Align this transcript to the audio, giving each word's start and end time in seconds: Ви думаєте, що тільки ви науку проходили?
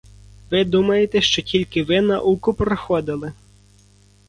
Ви 0.49 0.65
думаєте, 0.65 1.21
що 1.21 1.41
тільки 1.41 1.83
ви 1.83 2.01
науку 2.01 2.53
проходили? 2.53 3.33